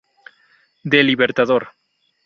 [0.81, 1.69] Del Libertador.